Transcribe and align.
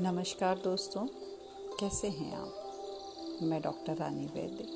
नमस्कार 0.00 0.58
दोस्तों, 0.58 1.06
कैसे 1.80 2.08
हैं 2.08 2.36
आप? 2.36 2.54
मैं 3.42 3.62
डॉक्टर 3.62 3.96
रानी 3.96 4.26
वैद्य। 4.26 4.68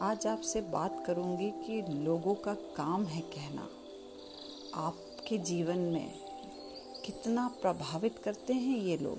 आज 0.00 0.26
आपसे 0.26 0.60
बात 0.60 1.04
करूँगी 1.06 1.50
कि 1.50 1.92
लोगों 1.92 2.34
का 2.34 2.54
काम 2.54 3.04
है 3.04 3.20
कहना। 3.20 3.68
आपके 4.74 5.38
जीवन 5.38 5.78
में 5.78 6.12
कितना 7.04 7.48
प्रभावित 7.48 8.18
करते 8.18 8.52
हैं 8.52 8.78
ये 8.78 8.96
लोग? 8.96 9.18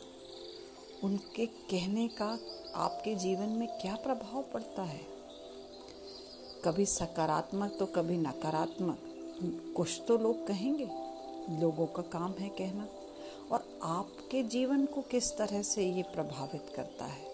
उनके 1.03 1.45
कहने 1.45 2.07
का 2.07 2.39
आपके 2.75 3.15
जीवन 3.15 3.49
में 3.49 3.67
क्या 3.67 3.95
प्रभाव 3.95 4.43
पड़ता 4.53 4.83
है? 4.83 5.01
कभी 6.65 6.85
सकारात्मक 6.85 7.75
तो 7.79 7.85
कभी 7.85 8.17
नकारात्मक। 8.17 8.99
कुछ 9.77 10.01
तो 10.07 10.17
लोग 10.17 10.47
कहेंगे, 10.47 10.89
लोगों 11.61 11.85
का 11.85 12.01
काम 12.01 12.31
है 12.31 12.49
कहना। 12.49 12.87
और 13.51 13.79
आपके 13.83 14.43
जीवन 14.43 14.85
को 14.85 15.01
किस 15.01 15.37
तरह 15.37 15.61
से 15.61 15.89
ये 15.89 16.03
प्रभावित 16.03 16.73
करता 16.75 17.05
है? 17.05 17.27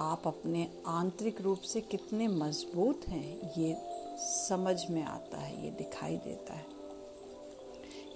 आप 0.00 0.22
अपने 0.26 0.70
आंतरिक 0.86 1.40
रूप 1.40 1.60
से 1.60 1.80
कितने 1.80 2.28
मज़बूत 2.28 3.00
हैं, 3.08 3.54
ये 3.58 3.76
समझ 4.18 4.90
में 4.90 5.02
आता 5.02 5.38
है, 5.38 5.64
ये 5.64 5.70
दिखाई 5.70 6.16
देता 6.16 6.54
है। 6.54 6.66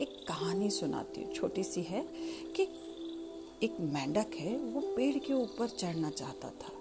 एक 0.00 0.26
कहानी 0.28 0.70
सुनाती 0.70 1.22
हूँ, 1.22 1.34
छोटी 1.34 1.64
सी 1.64 1.82
है 1.82 2.08
कि 2.56 2.62
एक 3.62 3.76
मेंढक 3.80 4.30
है, 4.34 4.58
वो 4.58 4.80
पेड़ 4.80 5.18
के 5.18 5.32
ऊपर 5.32 5.68
चढ़ना 5.68 6.10
चाहता 6.10 6.48
था। 6.48 6.72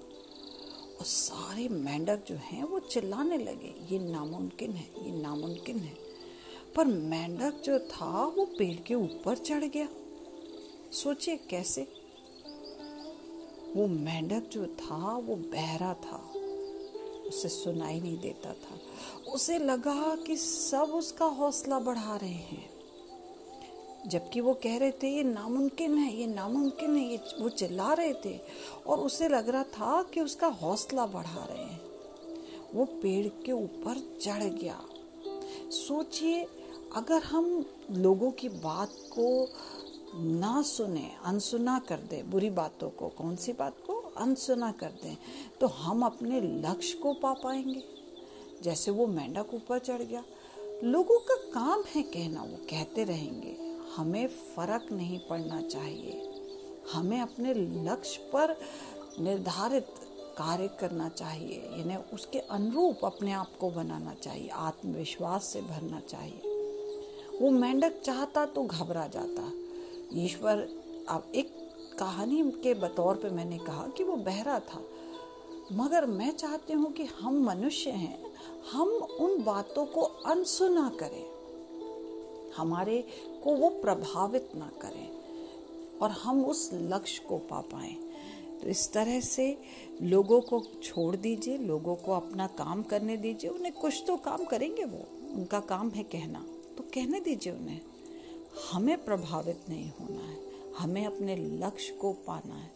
और 1.00 1.06
सारे 1.06 1.70
मेंढक 1.70 2.26
जो 2.28 2.36
हैं, 2.36 2.64
वो 2.64 2.80
चिल्लाने 2.80 3.38
लगे, 3.38 3.76
ये 3.92 4.00
नामुमकिन 4.00 4.72
है, 4.72 5.12
ये 5.12 5.22
नामुमकिन 5.22 5.78
है। 5.78 5.94
पर 6.76 6.86
मेंढक 6.86 7.62
जो 7.66 7.80
था, 7.80 8.26
वो 8.26 8.46
पेड़ 8.46 8.80
के 8.80 8.96
ऊपर 8.96 9.38
चढ़ 9.38 9.64
गया। 9.64 9.90
सोचिए 10.92 11.38
कैसे? 11.38 11.82
वो 13.76 13.88
मेंढक 13.88 14.50
जो 14.50 14.66
था, 14.66 15.18
वो 15.18 15.36
बहरा 15.36 15.94
था। 15.94 16.34
उसे 17.28 17.50
सुनाई 17.50 18.00
नहीं 18.00 18.20
देता 18.20 18.54
था। 18.54 18.80
उसे 19.32 19.60
लगा 19.60 20.16
कि 20.16 20.38
सब 20.38 20.82
उसका 20.82 21.26
हौसला 21.26 21.80
बढ़ा 21.80 22.16
रहे 22.16 22.30
हैं। 22.30 22.70
जबकि 24.08 24.42
वो 24.42 24.54
कह 24.54 24.78
रहे 24.78 24.92
थे, 24.92 25.16
ये 25.16 25.24
नामुमकिन 25.24 25.98
है, 25.98 26.18
ये 26.18 26.28
नामुमकिन 26.28 26.98
है, 26.98 27.12
ये 27.12 27.18
वो 27.18 27.50
चिल्ला 27.50 27.94
रहे 27.94 28.14
थे। 28.14 28.40
और 28.88 29.00
उसे 29.00 29.28
लग 29.28 29.50
रहा 29.50 29.64
था 29.64 30.04
कि 30.04 30.22
उसका 30.22 30.48
हौसला 30.48 31.06
बढ़ा 31.06 31.46
रहे 31.46 31.64
हैं। 31.64 31.82
वो 32.74 32.86
पेड़ 32.86 33.28
के 33.28 33.52
ऊपर 33.52 34.20
चढ़ 34.22 34.44
गया। 34.44 34.86
सोचिए, 35.70 36.48
अगर 36.96 37.24
हम 37.24 37.66
लोगों 37.92 38.32
की 38.32 38.50
बात 38.50 38.90
को 38.94 39.50
ना 40.16 40.62
सुने, 40.62 41.12
अनसुना 41.24 41.80
कर 41.80 41.98
दे 41.98 42.24
बुरी 42.24 42.50
बातों 42.50 42.90
को, 42.90 43.08
कौन 43.08 43.36
सी 43.36 43.54
बात 43.54 43.74
को? 43.88 44.14
अनसुना 44.18 44.72
कर 44.72 44.92
दें। 45.04 45.18
तो 45.62 45.68
हम 45.68 46.06
अपने 46.06 46.42
लक्ष्य 46.42 46.98
को 46.98 47.14
पा 47.14 47.34
पाएँगे। 47.34 47.84
जैसे 48.64 48.92
वो 48.92 49.08
मेंढक 49.08 49.54
ऊपर 49.54 49.80
चढ़ 49.80 50.02
गया। 50.02 50.24
लोगों 50.84 51.20
का 51.20 51.36
काम 51.36 51.84
है 51.96 52.04
कहना, 52.04 52.44
वो 52.44 52.58
कहते 52.70 53.04
रहेंगे, 53.04 53.76
हमें 53.96 54.28
फ़र्क 54.28 54.92
नहीं 54.92 55.20
पड़ना 55.20 55.62
चाहिए। 55.62 56.42
हमें 56.94 57.22
अपने 57.22 57.54
लक्ष्य 57.54 58.30
पर 58.34 58.56
निर्धारित 59.20 59.88
कार्य 60.38 60.68
करना 60.68 61.10
चाहिए। 61.10 61.70
यानी 61.78 61.96
उसके 61.96 62.40
अनुरूप 62.40 63.06
अपने 63.06 63.32
आप 63.32 63.58
को 63.60 63.70
बनाना 63.70 64.14
चाहिए, 64.14 64.50
आत्मविश्वास 64.50 65.46
से 65.46 65.62
भरना 65.62 66.00
चाहिए। 66.00 66.42
वो 67.42 67.50
मेंढक 67.50 68.02
चाहता 68.02 68.46
तो 68.46 68.64
घबरा 68.64 69.08
जाता। 69.08 69.61
ईश्वर, 70.14 70.58
अब 71.10 71.32
एक 71.36 71.54
कहानी 72.00 72.52
के 72.52 72.74
बतौर 72.74 73.16
पे 73.16 73.30
मैंने 73.30 73.58
कहा 73.58 73.88
कि 73.88 74.04
वो 74.04 74.16
बहरा 74.16 74.60
था। 74.60 74.84
मगर 75.74 76.06
मैं 76.06 76.32
चाहती 76.32 76.74
हूँ 76.74 76.92
कि 76.92 77.04
हम 77.04 77.46
मनुष्य 77.46 77.90
हैं, 77.90 78.34
हम 78.72 78.90
उन 78.90 79.44
बातों 79.44 79.86
को 79.86 80.02
अनसुना 80.02 80.92
करें। 81.00 81.32
हमारे 82.58 83.08
को 83.44 83.56
वो 83.56 83.70
प्रभावित 83.70 84.50
ना 84.56 84.72
करें 84.82 85.10
और 86.02 86.12
हम 86.12 86.46
उस 86.46 86.70
लक्ष्य 86.74 87.24
को 87.30 87.38
पा 87.38 87.62
पाए। 87.62 87.96
तो 88.62 88.68
इस 88.68 88.94
तरह 88.94 89.20
से 89.20 89.58
लोगों 90.02 90.42
को 90.42 90.64
छोड़ 90.84 91.16
दीजिए, 91.16 91.58
लोगों 91.58 91.96
को 91.96 92.12
अपना 92.12 92.48
काम 92.48 92.84
करने 92.84 93.18
दीजिए। 93.18 93.50
उन्हें 93.50 93.74
कुछ 93.74 94.04
तो 94.08 94.18
काम 94.18 94.46
करेंगे 94.46 94.84
वो, 94.84 95.32
उनका 95.34 95.60
काम 95.60 95.90
है 95.90 96.04
कहना। 96.04 96.46
तो 96.78 96.84
कहने 96.84 97.20
दीजिए 97.20 97.54
उन्हें। 97.54 97.82
हमें 98.72 99.06
प्रभावित 99.06 99.62
नहीं 99.70 99.92
होना 100.02 100.22
है। 100.22 100.38
हमें 100.78 101.06
अपने 101.06 101.36
लक्ष्य 101.36 101.94
को 101.94 102.14
पाना 102.14 102.56
है। 102.56 102.72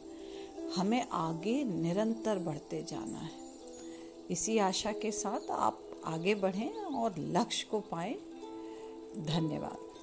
हमें 0.75 1.07
आगे 1.11 1.63
निरंतर 1.63 2.39
बढ़ते 2.39 2.85
जाना 2.89 3.17
है। 3.17 3.31
इसी 4.31 4.57
आशा 4.57 4.91
के 4.91 5.11
साथ 5.11 5.51
आप 5.51 5.79
आगे 6.05 6.35
बढ़ें 6.35 6.71
और 6.73 7.15
लक्ष्य 7.19 7.67
को 7.71 7.79
पाएँ। 7.79 8.13
धन्यवाद। 9.25 9.94